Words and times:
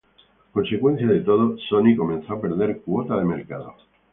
Consecuencia 0.51 1.05
de 1.05 1.19
todo, 1.19 1.55
Sony 1.69 1.95
comenzó 1.95 2.33
a 2.33 2.41
perder 2.41 2.81
cuota 2.81 3.15
de 3.19 3.23
mercado. 3.25 3.75